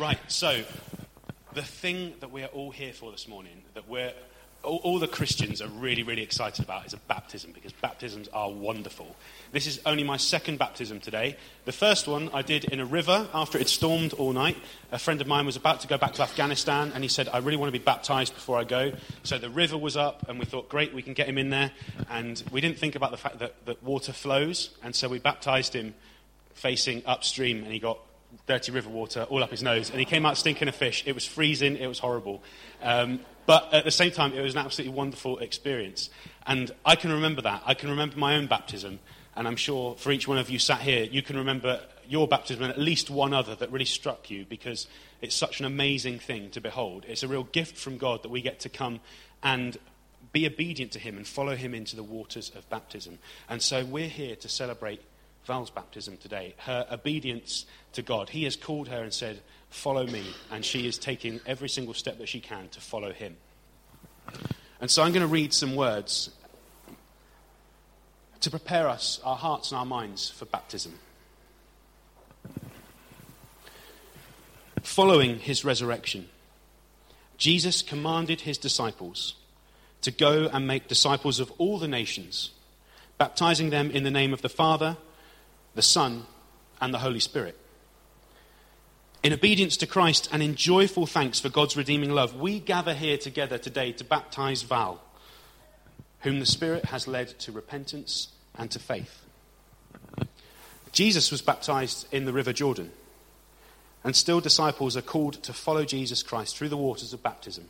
[0.00, 0.62] Right, so
[1.52, 4.14] the thing that we are all here for this morning, that we're
[4.62, 8.50] all, all, the Christians are really, really excited about is a baptism because baptisms are
[8.50, 9.14] wonderful.
[9.52, 11.36] This is only my second baptism today.
[11.66, 14.56] The first one I did in a river after it stormed all night.
[14.90, 17.36] A friend of mine was about to go back to Afghanistan and he said, I
[17.36, 18.92] really want to be baptized before I go.
[19.22, 21.72] So the river was up and we thought, great, we can get him in there.
[22.08, 24.70] And we didn't think about the fact that, that water flows.
[24.82, 25.92] And so we baptized him
[26.54, 27.98] facing upstream and he got
[28.46, 29.90] dirty river water all up his nose.
[29.90, 31.02] And he came out stinking of fish.
[31.06, 31.76] It was freezing.
[31.76, 32.42] It was horrible.
[32.82, 36.10] Um, but at the same time, it was an absolutely wonderful experience.
[36.46, 37.62] And I can remember that.
[37.66, 38.98] I can remember my own baptism.
[39.36, 42.64] And I'm sure for each one of you sat here, you can remember your baptism
[42.64, 44.88] and at least one other that really struck you because
[45.20, 47.04] it's such an amazing thing to behold.
[47.08, 49.00] It's a real gift from God that we get to come
[49.42, 49.78] and
[50.32, 53.18] be obedient to Him and follow Him into the waters of baptism.
[53.48, 55.00] And so we're here to celebrate
[55.46, 58.28] Val's baptism today, her obedience to God.
[58.28, 59.40] He has called her and said,
[59.70, 60.24] Follow me.
[60.50, 63.36] And she is taking every single step that she can to follow him.
[64.80, 66.30] And so I'm going to read some words
[68.40, 70.98] to prepare us, our hearts and our minds, for baptism.
[74.82, 76.28] Following his resurrection,
[77.36, 79.34] Jesus commanded his disciples
[80.00, 82.50] to go and make disciples of all the nations,
[83.18, 84.96] baptizing them in the name of the Father
[85.74, 86.26] the Son,
[86.80, 87.56] and the Holy Spirit.
[89.22, 93.18] In obedience to Christ and in joyful thanks for God's redeeming love, we gather here
[93.18, 95.02] together today to baptize Val,
[96.20, 99.24] whom the Spirit has led to repentance and to faith.
[100.92, 102.90] Jesus was baptized in the River Jordan,
[104.02, 107.68] and still disciples are called to follow Jesus Christ through the waters of baptism,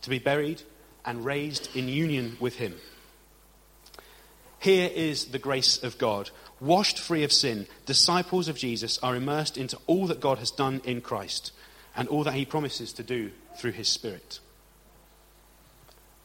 [0.00, 0.62] to be buried
[1.04, 2.74] and raised in union with him.
[4.58, 9.56] Here is the grace of God washed free of sin, disciples of Jesus are immersed
[9.56, 11.52] into all that God has done in Christ
[11.94, 14.40] and all that he promises to do through his Spirit.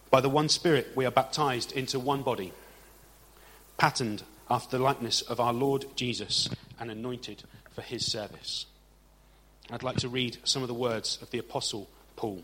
[0.10, 2.54] By the one Spirit, we are baptized into one body,
[3.78, 8.66] patterned after the likeness of our Lord Jesus and anointed for his service.
[9.70, 12.44] I'd like to read some of the words of the Apostle Paul.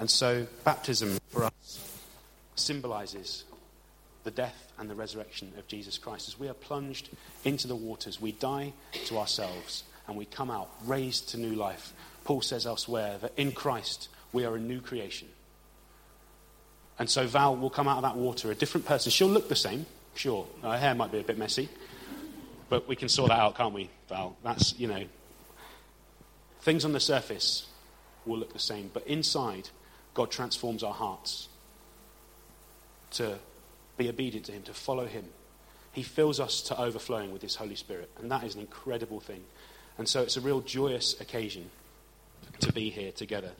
[0.00, 2.00] And so, baptism for us
[2.54, 3.44] symbolizes
[4.24, 6.26] the death and the resurrection of Jesus Christ.
[6.26, 7.10] As we are plunged
[7.44, 8.72] into the waters, we die
[9.04, 11.92] to ourselves and we come out raised to new life.
[12.24, 15.28] Paul says elsewhere that in Christ we are a new creation.
[16.98, 19.12] And so Val will come out of that water a different person.
[19.12, 19.84] She'll look the same,
[20.14, 20.46] sure.
[20.62, 21.68] Her hair might be a bit messy,
[22.70, 24.34] but we can sort that out, can't we, Val?
[24.42, 25.04] That's, you know,
[26.62, 27.66] things on the surface
[28.24, 29.68] will look the same, but inside
[30.20, 31.48] God transforms our hearts
[33.12, 33.38] to
[33.96, 35.24] be obedient to Him, to follow Him.
[35.92, 39.42] He fills us to overflowing with His Holy Spirit, and that is an incredible thing.
[39.96, 41.70] And so it's a real joyous occasion
[42.58, 43.52] to be here together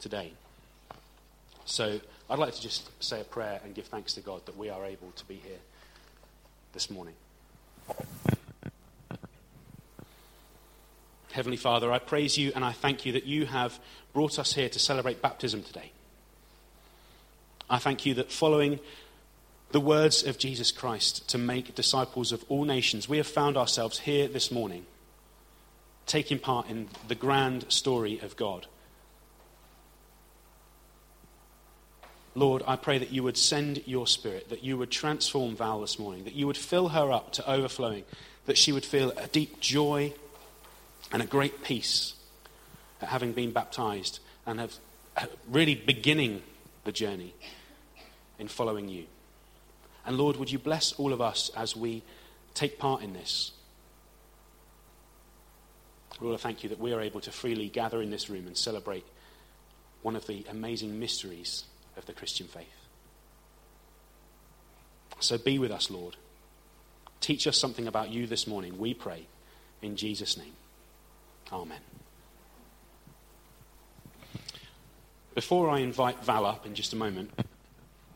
[0.00, 0.32] today.
[1.66, 2.00] So
[2.30, 4.86] I'd like to just say a prayer and give thanks to God that we are
[4.86, 5.58] able to be here
[6.72, 7.14] this morning.
[11.32, 13.78] Heavenly Father, I praise you and I thank you that you have
[14.14, 15.90] brought us here to celebrate baptism today.
[17.68, 18.78] I thank you that following
[19.72, 24.00] the words of Jesus Christ to make disciples of all nations, we have found ourselves
[24.00, 24.86] here this morning,
[26.06, 28.66] taking part in the grand story of God.
[32.36, 35.98] Lord, I pray that you would send your spirit, that you would transform Val this
[35.98, 38.04] morning, that you would fill her up to overflowing,
[38.44, 40.12] that she would feel a deep joy
[41.10, 42.14] and a great peace
[43.00, 44.74] at having been baptized and have
[45.16, 46.42] uh, really beginning
[46.86, 47.34] the journey
[48.38, 49.04] in following you.
[50.06, 52.02] And Lord, would you bless all of us as we
[52.54, 53.52] take part in this?
[56.20, 58.56] Lord, I thank you that we are able to freely gather in this room and
[58.56, 59.04] celebrate
[60.02, 61.64] one of the amazing mysteries
[61.96, 62.66] of the Christian faith.
[65.20, 66.16] So be with us, Lord.
[67.20, 69.26] Teach us something about you this morning, we pray.
[69.82, 70.54] In Jesus' name.
[71.52, 71.80] Amen.
[75.36, 77.30] Before I invite Val up in just a moment,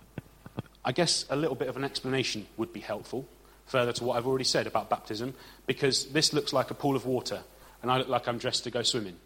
[0.86, 3.28] I guess a little bit of an explanation would be helpful
[3.66, 5.34] further to what I've already said about baptism
[5.66, 7.42] because this looks like a pool of water
[7.82, 9.18] and I look like I'm dressed to go swimming.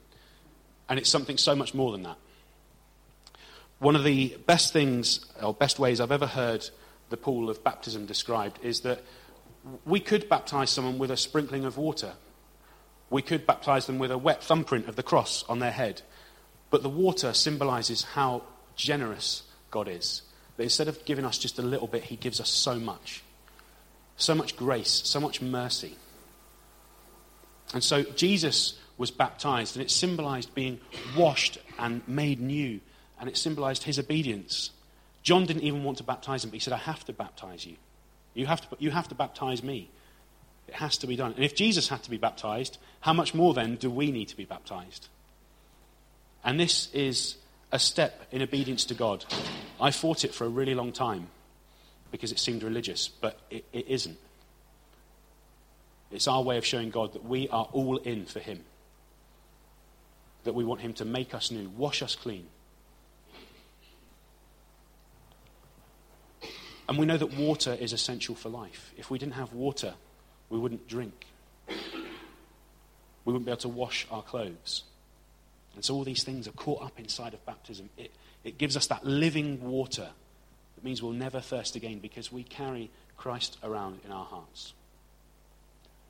[0.89, 2.17] And it's something so much more than that.
[3.79, 6.69] One of the best things, or best ways I've ever heard
[7.11, 9.05] the pool of baptism described is that
[9.85, 12.15] we could baptize someone with a sprinkling of water.
[13.09, 16.03] We could baptize them with a wet thumbprint of the cross on their head.
[16.75, 18.43] But the water symbolizes how
[18.75, 20.23] generous God is.
[20.57, 23.23] That instead of giving us just a little bit, He gives us so much.
[24.17, 25.97] So much grace, so much mercy.
[27.75, 30.81] And so Jesus was baptized, and it symbolized being
[31.17, 32.81] washed and made new,
[33.21, 34.73] and it symbolized his obedience.
[35.23, 37.77] John didn't even want to baptize him, but he said, I have to baptize you.
[38.35, 39.91] You have to, you have to baptize me.
[40.67, 41.35] It has to be done.
[41.37, 44.37] And if Jesus had to be baptized, how much more then do we need to
[44.37, 45.07] be baptized?
[46.45, 47.37] And this is
[47.73, 49.25] a step in obedience to God.
[49.81, 51.29] I fought it for a really long time
[52.11, 54.19] because it seemed religious, but it, it isn't.
[56.13, 58.61] It's our way of showing God that we are all in for Him,
[60.45, 62.47] that we want Him to make us new, wash us clean.
[66.89, 68.93] And we know that water is essential for life.
[68.97, 69.95] If we didn't have water,
[70.51, 71.27] we wouldn't drink.
[71.67, 74.85] We wouldn't be able to wash our clothes.
[75.75, 77.91] And so all these things are caught up inside of baptism.
[77.97, 78.13] It,
[78.45, 80.09] it gives us that living water
[80.75, 84.75] that means we'll never thirst again because we carry Christ around in our hearts.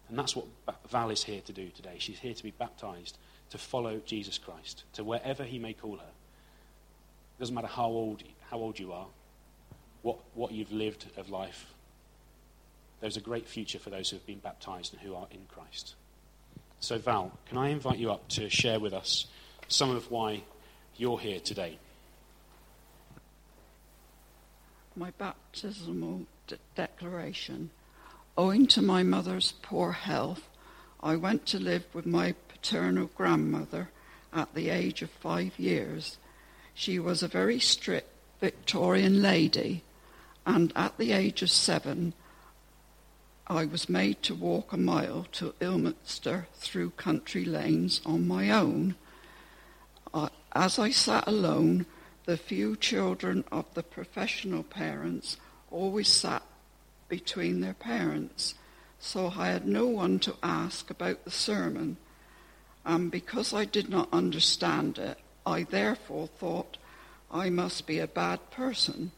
[0.09, 0.47] And that's what
[0.91, 1.97] Val is here to do today.
[1.99, 3.17] She's here to be baptized,
[3.51, 6.03] to follow Jesus Christ, to wherever he may call her.
[6.05, 9.07] It doesn't matter how old, how old you are,
[10.03, 11.67] what, what you've lived of life.
[13.01, 15.95] There's a great future for those who have been baptized and who are in Christ.
[16.81, 19.27] So, Val, can I invite you up to share with us
[19.69, 20.43] some of why
[20.97, 21.79] you're here today?
[24.97, 27.71] My baptismal de- declaration.
[28.37, 30.49] Owing to my mother's poor health,
[31.03, 33.91] I went to live with my paternal grandmother
[34.33, 36.19] at the age of five years.
[36.75, 39.85] She was a very strict Victorian lady
[40.47, 42.13] and at the age of seven,
[43.47, 48.95] I was made to walk a mile to Ilminster through country lanes on my own.
[50.55, 51.85] As I sat alone,
[52.27, 55.37] the few children of the professional parents
[55.71, 56.43] always sat
[57.09, 58.55] between their parents,
[59.01, 61.97] so I had no one to ask about the sermon.
[62.85, 66.77] And because I did not understand it, I therefore thought
[67.31, 69.11] I must be a bad person.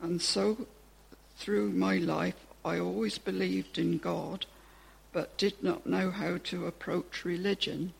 [0.00, 0.66] And so
[1.36, 4.44] through my life, I always believed in God,
[5.12, 7.94] but did not know how to approach religion.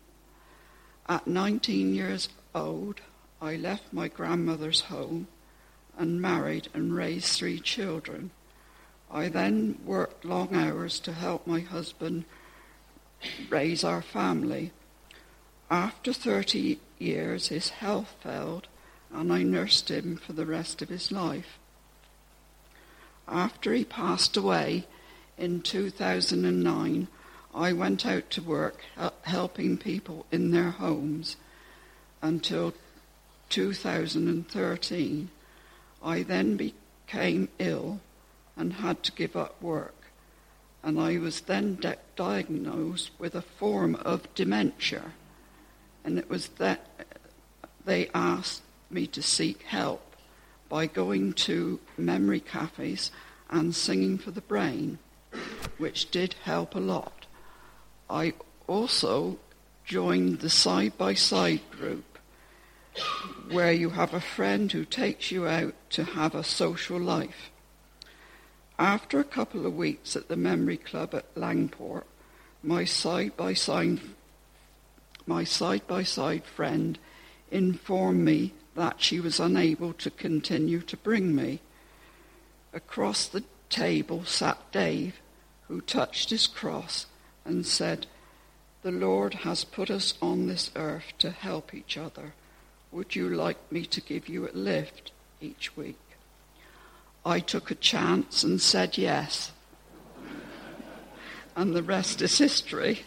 [1.09, 3.01] At 19 years old,
[3.41, 5.29] I left my grandmother's home
[5.97, 8.31] and married and raised three children.
[9.11, 12.25] I then worked long hours to help my husband
[13.49, 14.73] raise our family.
[15.71, 18.69] After 30 years, his health failed,
[19.13, 21.59] and I nursed him for the rest of his life
[23.31, 24.87] after he passed away
[25.37, 27.09] in 2009,
[27.55, 28.81] I went out to work
[29.29, 31.37] helping people in their homes
[32.23, 32.75] until
[33.51, 35.31] 2013.
[36.03, 38.01] I then became ill
[38.57, 39.95] and had to give up work,
[40.83, 45.13] and I was then de- diagnosed with a form of dementia.
[46.05, 46.87] And it was that
[47.85, 50.17] they asked me to seek help
[50.69, 53.11] by going to memory cafes
[53.51, 54.99] and singing for the brain,
[55.79, 57.27] which did help a lot.
[58.11, 58.35] I
[58.69, 59.39] also
[59.85, 62.19] joined the side by side group
[63.51, 67.51] where you have a friend who takes you out to have a social life.
[68.79, 72.05] After a couple of weeks at the Memory Club at Langport,
[72.63, 74.01] my side by side
[75.27, 76.99] my side by side friend
[77.51, 81.61] informed me that she was unable to continue to bring me.
[82.73, 85.21] Across the table sat Dave,
[85.67, 87.07] who touched his cross
[87.45, 88.07] and said,
[88.83, 92.35] The Lord has put us on this earth to help each other.
[92.93, 95.99] Would you like me to give you a lift each week?
[97.27, 99.51] I took a chance and said yes.
[101.57, 103.01] and the rest is history.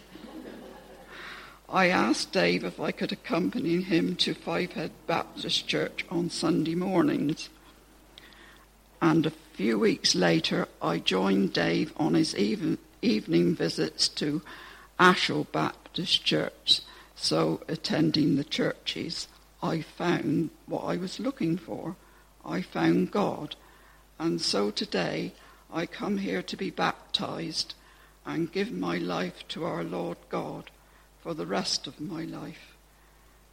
[1.70, 7.48] I asked Dave if I could accompany him to Fivehead Baptist Church on Sunday mornings.
[9.01, 14.42] And a few weeks later, I joined Dave on his even, evening visits to
[15.01, 16.81] Ashill Baptist Church.
[17.15, 19.27] So, attending the churches,
[19.63, 21.96] I found what I was looking for.
[22.46, 23.55] I found God.
[24.20, 25.34] And so today,
[25.74, 27.74] I come here to be baptized
[28.27, 30.70] and give my life to our Lord God
[31.20, 32.75] for the rest of my life.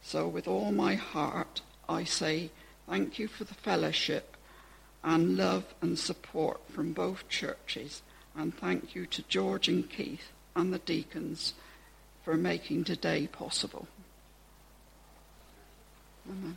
[0.02, 2.50] So, with all my heart, I say
[2.86, 4.36] thank you for the fellowship
[5.02, 8.02] and love and support from both churches,
[8.36, 11.54] and thank you to George and Keith and the deacons
[12.24, 13.86] for making today possible.
[16.28, 16.56] Amen.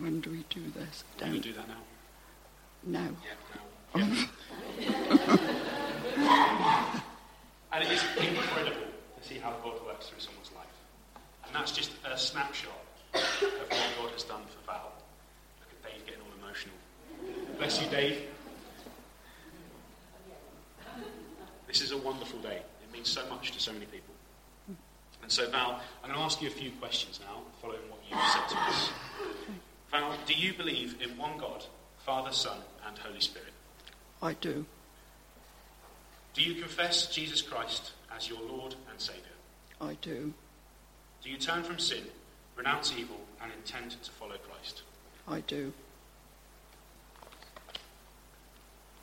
[0.00, 1.04] When do we do this?
[1.18, 1.74] Can we do that now?
[2.84, 3.00] No.
[3.00, 3.14] Yeah,
[3.54, 3.62] now.
[7.72, 8.86] and it is incredible
[9.20, 10.66] to see how God works through someone's life.
[11.46, 12.72] And that's just a snapshot
[13.14, 14.92] of what God has done for Val.
[15.60, 16.74] Look at Dave getting all emotional.
[17.58, 18.18] Bless you, Dave.
[21.66, 22.62] This is a wonderful day.
[22.82, 24.14] It means so much to so many people.
[25.22, 28.20] And so, Val, I'm going to ask you a few questions now, following what you've
[28.32, 28.90] said to us.
[29.90, 31.64] Val, do you believe in one God,
[32.04, 33.52] Father, Son, and Holy Spirit?
[34.22, 34.64] I do.
[36.34, 39.24] Do you confess Jesus Christ as your Lord and Saviour?
[39.80, 40.32] I do.
[41.24, 42.04] Do you turn from sin,
[42.54, 44.82] renounce evil, and intend to follow Christ?
[45.26, 45.72] I do.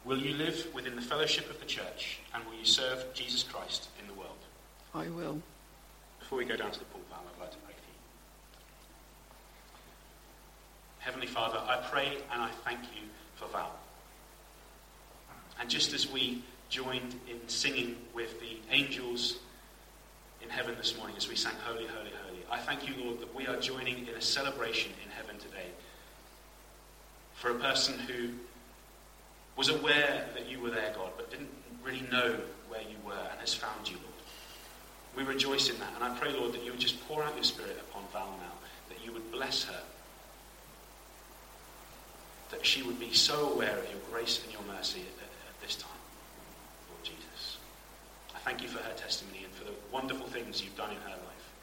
[0.06, 3.88] Will you live within the fellowship of the church, and will you serve Jesus Christ
[4.02, 4.38] in the world?
[4.94, 5.42] I will.
[6.20, 7.96] Before we go down to the pool, Val, I'd like to pray for you.
[11.00, 13.72] Heavenly Father, I pray and I thank you for Val.
[15.60, 19.38] And just as we joined in singing with the angels
[20.42, 23.34] in heaven this morning as we sang Holy, Holy, Holy, I thank you, Lord, that
[23.34, 25.68] we are joining in a celebration in heaven today
[27.36, 28.30] for a person who
[29.56, 31.50] was aware that you were there, God, but didn't
[31.84, 32.36] really know
[32.70, 34.08] where you were and has found you, Lord.
[35.16, 37.44] We rejoice in that, and I pray, Lord, that you would just pour out your
[37.44, 38.54] Spirit upon Val now,
[38.90, 39.82] that you would bless her,
[42.50, 45.76] that she would be so aware of your grace and your mercy at, at this
[45.76, 45.92] time,
[46.90, 47.58] Lord Jesus.
[48.36, 51.10] I thank you for her testimony and for the wonderful things you've done in her
[51.10, 51.54] life.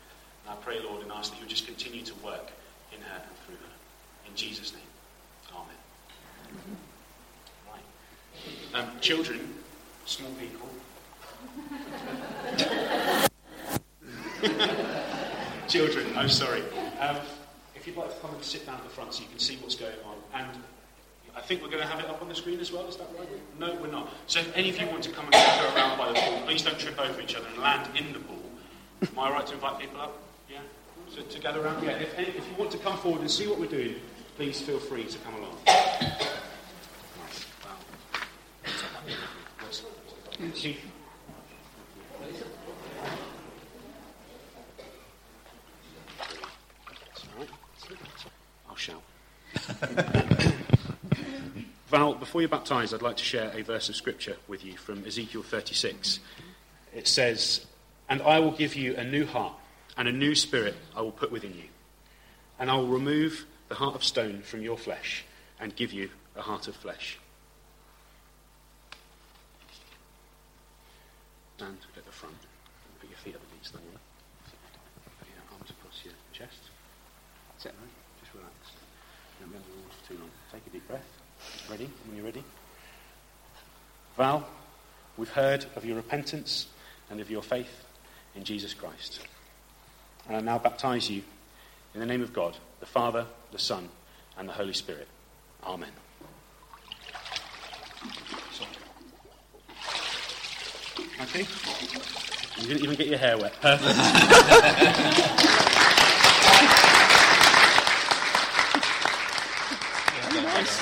[0.45, 2.51] And I pray, Lord, and ask that you would just continue to work
[2.93, 3.73] in her and through her.
[4.29, 4.83] In Jesus' name,
[5.53, 6.77] Amen.
[8.73, 9.55] Um, children,
[10.07, 10.69] small people.
[15.69, 16.63] children, I'm sorry.
[17.01, 17.17] Um,
[17.75, 19.57] if you'd like to come and sit down at the front so you can see
[19.57, 20.17] what's going on.
[20.35, 20.63] And
[21.35, 23.09] I think we're going to have it up on the screen as well, is that
[23.19, 23.29] right?
[23.59, 24.13] No, we're not.
[24.29, 26.63] So if any of you want to come and go around by the pool, please
[26.63, 28.43] don't trip over each other and land in the pool.
[29.03, 30.17] Am I right to invite people up?
[30.49, 30.59] Yeah?
[31.15, 31.83] So to gather around?
[31.83, 31.93] Yeah.
[31.93, 33.97] If, any, if you want to come forward and see what we're doing,
[34.37, 35.59] please feel free to come along.
[40.49, 40.81] Keith?
[46.99, 47.49] That's all right.
[48.69, 49.03] I'll shout.
[51.89, 55.05] Val, before you're baptized, I'd like to share a verse of scripture with you from
[55.07, 56.21] Ezekiel 36.
[56.95, 57.67] It says,
[58.09, 59.53] And I will give you a new heart,
[59.99, 61.69] and a new spirit I will put within you.
[62.59, 65.25] And I will remove the heart of stone from your flesh,
[65.61, 67.20] and give you a heart of flesh.
[71.61, 72.37] Stand at the front.
[73.01, 74.01] Put your feet up against the wall.
[75.19, 76.57] Put your arms across your chest.
[77.53, 77.91] That's it, right?
[78.23, 78.55] Just relax.
[79.39, 80.31] Don't be under the water for too long.
[80.51, 81.05] Take a deep breath.
[81.71, 81.91] Ready?
[82.07, 82.43] When you're ready.
[84.17, 84.49] Val,
[85.19, 86.69] we've heard of your repentance
[87.11, 87.85] and of your faith
[88.35, 89.21] in Jesus Christ.
[90.29, 91.23] And I now baptize you
[91.93, 93.91] in the name of God, the Father, the Son,
[94.39, 95.09] and the Holy Spirit.
[95.63, 95.93] Amen.
[101.23, 101.47] Okay?
[102.59, 103.53] You didn't even get your hair wet.
[103.61, 103.97] Perfect.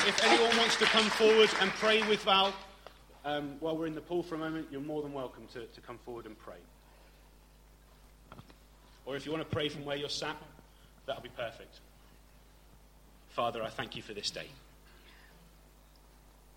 [0.09, 2.53] if anyone wants to come forward and pray with Val
[3.25, 5.81] um, while we're in the pool for a moment, you're more than welcome to, to
[5.81, 6.57] come forward and pray.
[9.05, 10.37] Or if you want to pray from where you're sat,
[11.07, 11.81] that'll be perfect.
[13.31, 14.47] Father, I thank you for this day.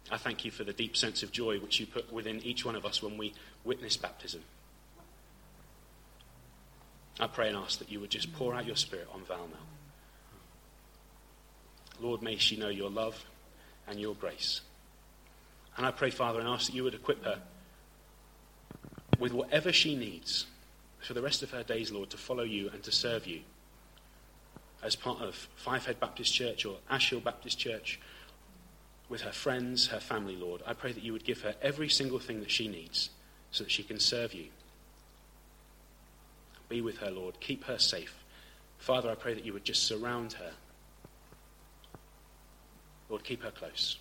[0.10, 2.76] I thank you for the deep sense of joy which you put within each one
[2.76, 4.42] of us when we witness baptism.
[7.20, 9.60] I pray and ask that you would just pour out your spirit on Val now.
[12.00, 13.24] Lord, may she know your love
[13.88, 14.62] and your grace.
[15.78, 17.40] And I pray, Father, and ask that you would equip her
[19.20, 20.48] with whatever she needs
[21.00, 23.42] for the rest of her days, Lord, to follow you and to serve you
[24.84, 28.00] as part of Fivehead Baptist Church or Ashill Baptist Church
[29.12, 30.64] with her friends, her family, Lord.
[30.66, 33.12] I pray that you would give her every single thing that she needs
[33.52, 34.46] so that she can serve you.
[36.70, 37.40] Be with her, Lord.
[37.40, 38.22] Keep her safe
[38.82, 40.52] Father, I pray that you would just surround her.
[43.10, 44.00] Lord, keep her close.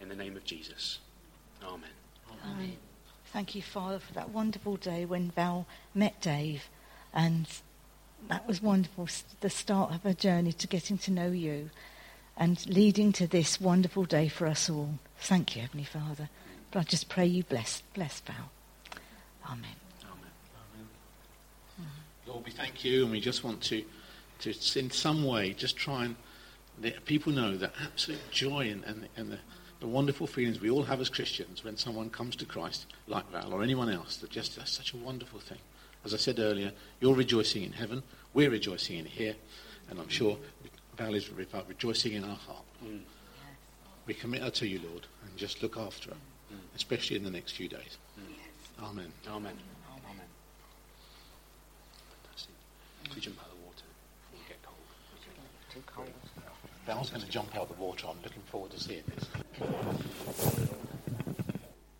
[0.00, 0.98] In the name of Jesus.
[1.62, 1.88] Amen.
[2.44, 2.76] Amen.
[3.26, 6.64] Thank you, Father, for that wonderful day when Val met Dave.
[7.14, 7.46] And
[8.28, 9.08] that was wonderful,
[9.40, 11.70] the start of her journey to getting to know you
[12.36, 14.98] and leading to this wonderful day for us all.
[15.18, 16.28] Thank you, Heavenly Father.
[16.70, 18.50] But I just pray you bless, bless Val.
[19.46, 19.76] Amen.
[22.26, 23.84] Lord, we thank you, and we just want to,
[24.40, 26.16] to in some way, just try and
[26.82, 29.38] let people know the absolute joy and, and, and the,
[29.80, 33.52] the wonderful feelings we all have as Christians when someone comes to Christ, like Val
[33.52, 34.16] or anyone else.
[34.16, 35.58] That just that's such a wonderful thing.
[36.04, 39.34] As I said earlier, you're rejoicing in heaven, we're rejoicing in here,
[39.90, 40.38] and I'm sure
[40.96, 42.64] Val is rejoicing in our heart.
[42.84, 43.00] Mm.
[44.06, 46.16] We commit her to you, Lord, and just look after her,
[46.52, 46.58] mm.
[46.76, 47.98] especially in the next few days.
[48.18, 48.84] Mm.
[48.84, 49.12] Amen.
[49.28, 49.52] Amen.
[50.10, 50.28] Amen.
[52.24, 52.54] Fantastic.
[53.14, 53.84] We jump out of the water
[54.30, 54.76] before we get cold.
[55.72, 56.08] Too cold.
[56.86, 58.08] Val's going to jump out of the water.
[58.08, 59.26] I'm looking forward to seeing this.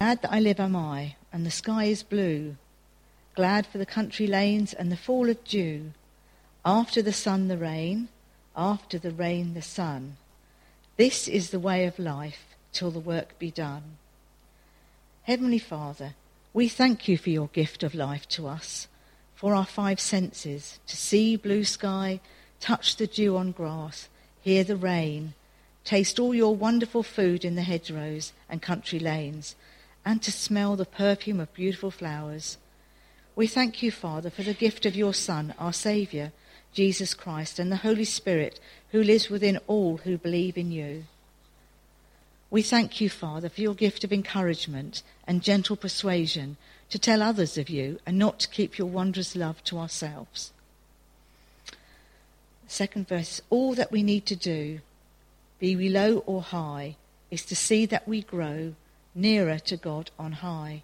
[0.00, 2.56] Glad that I live am I, and the sky is blue.
[3.36, 5.92] Glad for the country lanes and the fall of dew.
[6.64, 8.08] After the sun, the rain.
[8.56, 10.16] After the rain, the sun.
[10.96, 13.96] This is the way of life till the work be done.
[15.22, 16.14] Heavenly Father,
[16.52, 18.88] we thank you for your gift of life to us,
[19.34, 22.20] for our five senses to see blue sky,
[22.60, 24.08] touch the dew on grass,
[24.42, 25.32] hear the rain,
[25.84, 29.56] taste all your wonderful food in the hedgerows and country lanes,
[30.04, 32.58] and to smell the perfume of beautiful flowers.
[33.34, 36.32] We thank you, Father, for the gift of your Son, our Saviour,
[36.72, 38.58] Jesus Christ, and the Holy Spirit,
[38.90, 41.04] who lives within all who believe in you.
[42.50, 46.56] We thank you, Father, for your gift of encouragement and gentle persuasion
[46.90, 50.52] to tell others of you and not to keep your wondrous love to ourselves.
[52.66, 54.80] Second verse All that we need to do,
[55.58, 56.96] be we low or high,
[57.30, 58.74] is to see that we grow
[59.14, 60.82] nearer to God on high.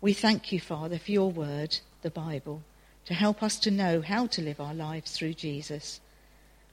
[0.00, 2.62] We thank you, Father, for your word, the Bible,
[3.08, 5.98] to help us to know how to live our lives through Jesus.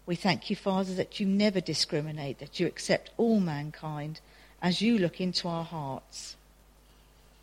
[0.05, 4.19] We thank you, Father, that you never discriminate, that you accept all mankind
[4.61, 6.35] as you look into our hearts.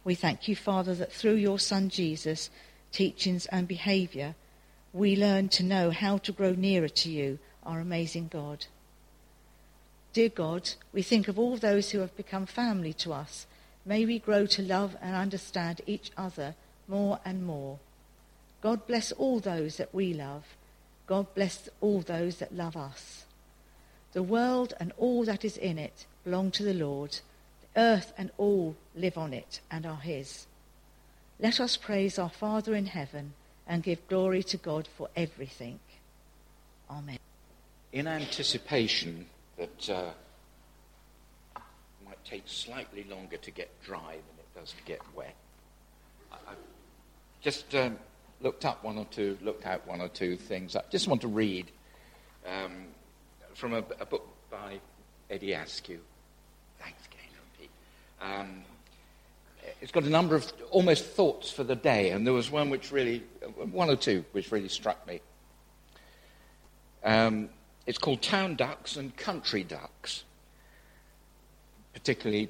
[0.05, 2.51] We thank you, Father, that through your Son Jesus'
[2.93, 4.35] teachings and behaviour,
[4.93, 8.67] we learn to know how to grow nearer to you, our amazing God.
[10.13, 13.47] Dear God, we think of all those who have become family to us.
[13.87, 17.79] May we grow to love and understand each other more and more.
[18.63, 20.45] God bless all those that we love.
[21.07, 23.25] God bless all those that love us.
[24.13, 27.19] The world and all that is in it belong to the Lord.
[27.61, 30.47] The earth and all live on it and are his.
[31.41, 33.33] Let us praise our Father in heaven
[33.67, 35.81] and give glory to God for everything.
[36.89, 37.19] Amen.
[37.93, 40.11] In anticipation that uh,
[42.05, 45.35] might take slightly longer to get dry than it does to get wet,
[46.31, 46.59] I, have
[47.41, 47.99] just um,
[48.43, 50.77] looked up one or two, looked out one or two things.
[50.77, 51.71] I just want to read
[52.47, 52.87] um,
[53.55, 54.81] from a, a, book by
[55.31, 56.01] Eddie Askew.
[56.79, 57.03] Thanks,
[57.59, 57.71] Pete.
[58.21, 58.63] Um,
[59.81, 62.91] it's got a number of almost thoughts for the day, and there was one which
[62.91, 63.23] really,
[63.57, 65.21] one or two which really struck me.
[67.05, 67.49] Um,
[67.87, 70.25] it's called Town Ducks and Country Ducks,
[71.93, 72.49] particularly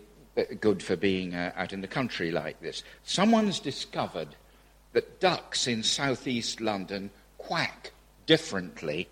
[0.61, 2.83] good for being uh, out in the country like this.
[3.03, 4.29] Someone's discovered
[4.93, 7.93] that ducks in southeast London quack
[8.27, 9.09] differently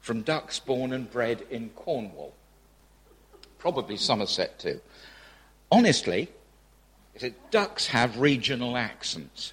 [0.00, 2.34] from ducks born and bred in Cornwall.
[3.58, 4.80] Probably Somerset too.
[5.72, 6.28] Honestly,
[7.50, 9.52] ducks have regional accents.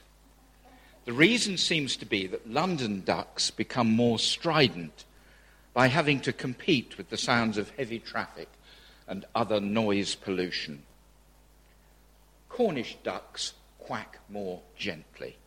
[1.06, 5.06] The reason seems to be that London ducks become more strident
[5.74, 8.50] by having to compete with the sounds of heavy traffic
[9.08, 10.84] and other noise pollution.
[12.50, 15.38] Cornish ducks quack more gently.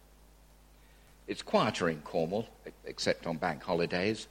[1.26, 2.46] It's quieter in Cornwall,
[2.84, 4.26] except on bank holidays.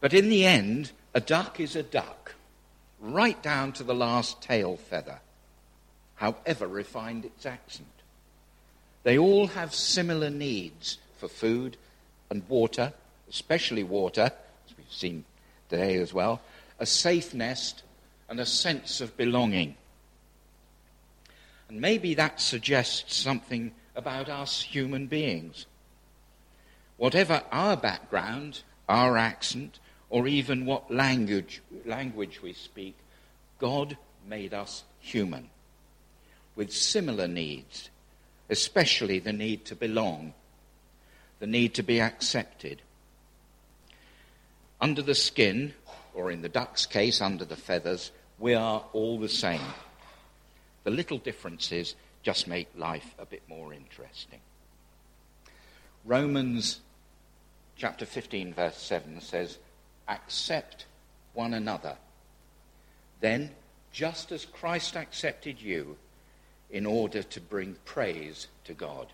[0.00, 2.34] But in the end, a duck is a duck,
[3.00, 5.20] right down to the last tail feather,
[6.16, 7.88] however refined its accent.
[9.04, 11.76] They all have similar needs for food
[12.30, 12.92] and water,
[13.28, 14.32] especially water,
[14.68, 15.24] as we've seen
[15.68, 16.40] today as well,
[16.78, 17.82] a safe nest,
[18.28, 19.76] and a sense of belonging.
[21.68, 25.66] And maybe that suggests something about us human beings.
[26.96, 29.78] Whatever our background, our accent,
[30.10, 32.94] or even what language, language we speak,
[33.58, 33.96] God
[34.28, 35.50] made us human
[36.54, 37.90] with similar needs,
[38.50, 40.34] especially the need to belong,
[41.38, 42.82] the need to be accepted,
[44.82, 45.74] Under the skin,
[46.12, 49.60] or in the duck's case, under the feathers, we are all the same.
[50.82, 54.40] The little differences just make life a bit more interesting.
[56.04, 56.80] Romans
[57.76, 59.58] chapter 15, verse 7 says,
[60.08, 60.86] Accept
[61.32, 61.96] one another.
[63.20, 63.50] Then,
[63.92, 65.96] just as Christ accepted you
[66.70, 69.08] in order to bring praise to God.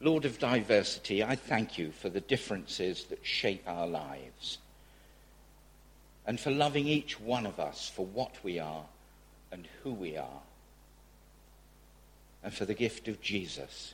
[0.00, 4.58] Lord of diversity, I thank you for the differences that shape our lives
[6.26, 8.84] and for loving each one of us for what we are
[9.52, 10.42] and who we are,
[12.42, 13.93] and for the gift of Jesus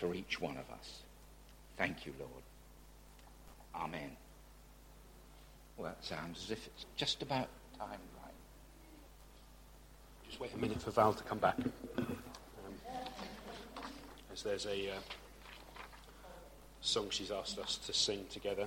[0.00, 1.02] for each one of us.
[1.76, 2.42] Thank you, Lord.
[3.74, 4.16] Amen.
[5.76, 8.34] Well, that sounds as if it's just about time, right?
[10.26, 11.58] Just wait a minute for Val to come back.
[11.98, 12.06] Um,
[14.32, 14.98] as there's a uh,
[16.80, 18.66] song she's asked us to sing together.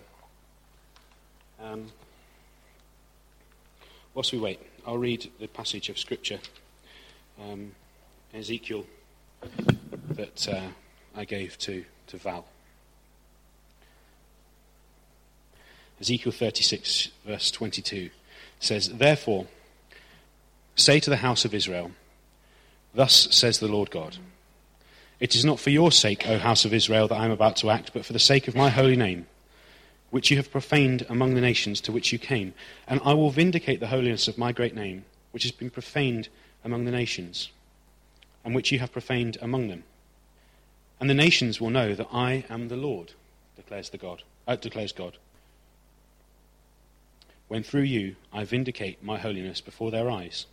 [1.62, 1.92] Um,
[4.14, 6.40] whilst we wait, I'll read the passage of Scripture,
[7.42, 7.72] um,
[8.34, 8.86] Ezekiel,
[10.12, 10.68] that uh,
[11.16, 12.46] I gave to, to Val.
[16.02, 18.10] Ezekiel 36, verse 22
[18.60, 19.46] says, Therefore,
[20.76, 21.92] say to the house of Israel,
[22.94, 24.18] Thus says the Lord God,
[25.20, 27.70] It is not for your sake, O house of Israel, that I am about to
[27.70, 29.28] act, but for the sake of my holy name,
[30.10, 32.54] which you have profaned among the nations to which you came.
[32.88, 36.30] And I will vindicate the holiness of my great name, which has been profaned
[36.64, 37.50] among the nations,
[38.44, 39.84] and which you have profaned among them.
[41.04, 43.12] And the nations will know that I am the Lord,
[43.58, 45.18] declares, the God, uh, declares God
[47.50, 50.46] when through you I vindicate my holiness before their eyes.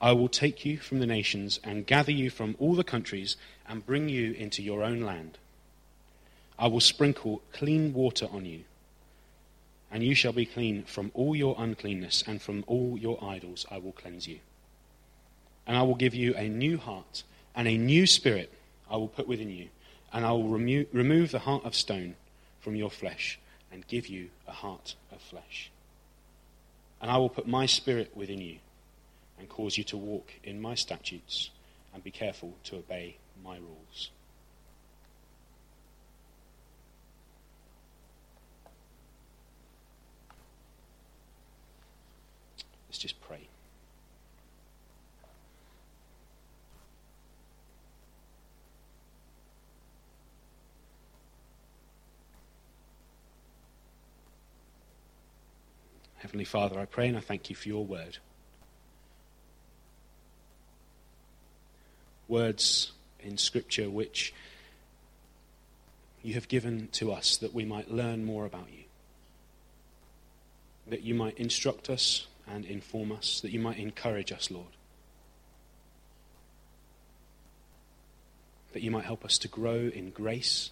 [0.00, 3.36] I will take you from the nations and gather you from all the countries
[3.68, 5.36] and bring you into your own land.
[6.58, 8.64] I will sprinkle clean water on you,
[9.90, 13.76] and you shall be clean from all your uncleanness, and from all your idols I
[13.76, 14.38] will cleanse you.
[15.66, 17.22] And I will give you a new heart,
[17.54, 18.50] and a new spirit
[18.92, 19.70] I will put within you,
[20.12, 22.14] and I will remo- remove the heart of stone
[22.60, 23.40] from your flesh
[23.72, 25.70] and give you a heart of flesh.
[27.00, 28.58] And I will put my spirit within you
[29.38, 31.50] and cause you to walk in my statutes
[31.94, 34.10] and be careful to obey my rules.
[42.88, 43.48] Let's just pray.
[56.22, 58.18] Heavenly Father, I pray and I thank you for your word.
[62.28, 64.32] Words in Scripture which
[66.22, 68.84] you have given to us that we might learn more about you,
[70.86, 74.76] that you might instruct us and inform us, that you might encourage us, Lord,
[78.74, 80.70] that you might help us to grow in grace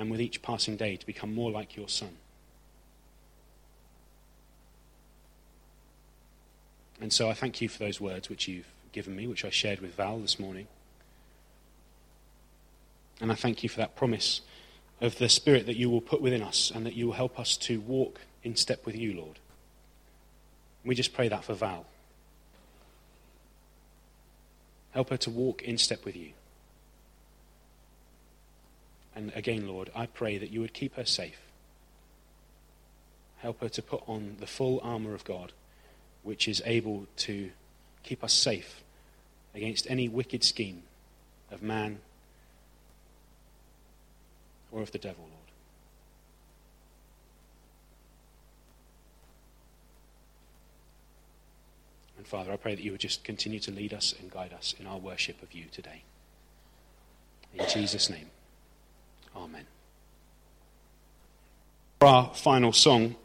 [0.00, 2.16] and with each passing day to become more like your Son.
[7.02, 9.80] And so I thank you for those words which you've given me, which I shared
[9.80, 10.68] with Val this morning.
[13.20, 14.40] And I thank you for that promise
[15.02, 17.58] of the Spirit that you will put within us and that you will help us
[17.58, 19.38] to walk in step with you, Lord.
[20.82, 21.84] We just pray that for Val.
[24.92, 26.30] Help her to walk in step with you.
[29.14, 31.40] And again, Lord, I pray that you would keep her safe.
[33.38, 35.52] Help her to put on the full armour of God,
[36.22, 37.50] which is able to
[38.02, 38.82] keep us safe
[39.54, 40.82] against any wicked scheme
[41.50, 41.98] of man
[44.70, 45.34] or of the devil, Lord.
[52.16, 54.74] And Father, I pray that you would just continue to lead us and guide us
[54.78, 56.02] in our worship of you today.
[57.54, 58.30] In Jesus' name.
[59.36, 59.66] Amen.
[62.00, 63.16] For our final song,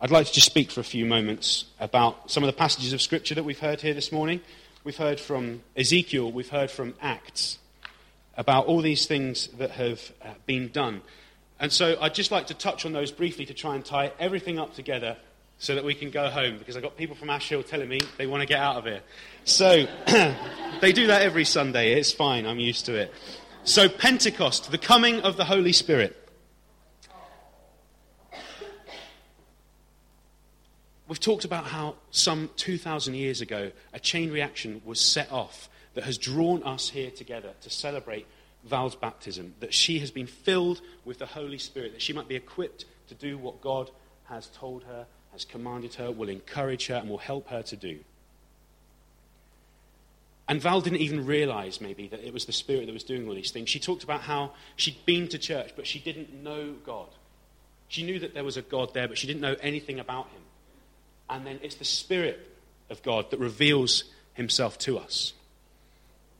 [0.00, 3.00] I'd like to just speak for a few moments about some of the passages of
[3.00, 4.40] Scripture that we've heard here this morning.
[4.84, 7.58] We've heard from Ezekiel, we've heard from Acts
[8.36, 11.00] about all these things that have uh, been done.
[11.58, 14.58] And so I'd just like to touch on those briefly to try and tie everything
[14.58, 15.16] up together
[15.58, 18.26] so that we can go home because I've got people from Ashill telling me they
[18.26, 19.00] want to get out of here.
[19.44, 19.86] So
[20.80, 21.94] they do that every Sunday.
[21.94, 23.12] It's fine, I'm used to it.
[23.66, 26.16] So, Pentecost, the coming of the Holy Spirit.
[31.08, 36.04] We've talked about how some 2,000 years ago a chain reaction was set off that
[36.04, 38.28] has drawn us here together to celebrate
[38.62, 42.36] Val's baptism, that she has been filled with the Holy Spirit, that she might be
[42.36, 43.90] equipped to do what God
[44.26, 47.98] has told her, has commanded her, will encourage her, and will help her to do.
[50.48, 53.34] And Val didn't even realize, maybe, that it was the Spirit that was doing all
[53.34, 53.68] these things.
[53.68, 57.08] She talked about how she'd been to church, but she didn't know God.
[57.88, 60.42] She knew that there was a God there, but she didn't know anything about him.
[61.28, 62.48] And then it's the Spirit
[62.90, 64.04] of God that reveals
[64.34, 65.32] himself to us.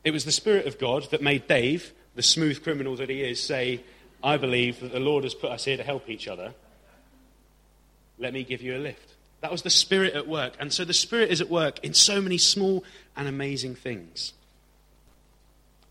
[0.05, 3.43] It was the Spirit of God that made Dave, the smooth criminal that he is,
[3.43, 3.83] say,
[4.23, 6.55] I believe that the Lord has put us here to help each other.
[8.19, 9.16] Let me give you a lift.
[9.47, 10.55] That was the Spirit at work.
[10.59, 12.83] And so the Spirit is at work in so many small
[13.17, 14.33] and amazing things.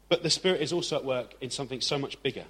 [0.10, 2.44] But the Spirit is also at work in something so much bigger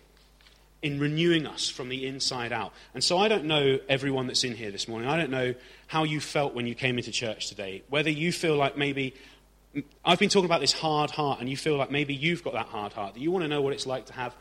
[0.81, 2.73] in renewing us from the inside out.
[2.95, 5.07] And so I don't know everyone that's in here this morning.
[5.07, 5.53] I don't know
[5.85, 7.83] how you felt when you came into church today.
[7.87, 9.13] Whether you feel like maybe
[10.03, 12.65] I've been talking about this hard heart, and you feel like maybe you've got that
[12.65, 14.35] hard heart, that you want to know what it's like to have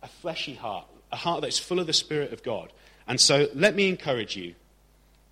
[0.00, 2.72] a fleshy heart, a heart that's full of the Spirit of God.
[3.08, 4.54] And so let me encourage you.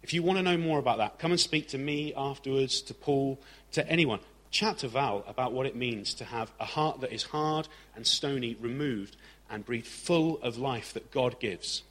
[0.03, 2.95] If you want to know more about that, come and speak to me afterwards, to
[2.95, 3.39] Paul,
[3.73, 4.21] to anyone.
[4.51, 8.07] Chat to Val about what it means to have a heart that is hard and
[8.07, 9.17] stony removed
[9.49, 11.83] and breathe full of life that God gives.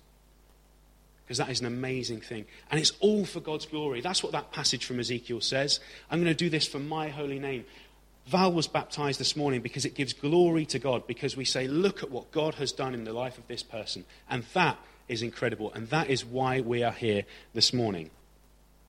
[1.23, 2.45] Because that is an amazing thing.
[2.69, 4.01] And it's all for God's glory.
[4.01, 5.79] That's what that passage from Ezekiel says.
[6.09, 7.65] I'm going to do this for my holy name.
[8.27, 12.03] Val was baptized this morning because it gives glory to God, because we say, look
[12.03, 14.05] at what God has done in the life of this person.
[14.29, 15.71] And that is incredible.
[15.73, 18.11] And that is why we are here this morning.